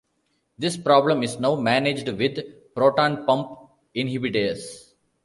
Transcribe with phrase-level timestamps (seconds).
[0.57, 2.39] This problem is now managed with
[2.73, 3.55] proton pump
[3.95, 4.93] inhibitors.